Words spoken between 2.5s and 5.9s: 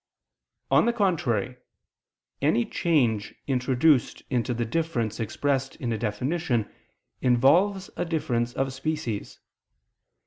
change introduced into the difference expressed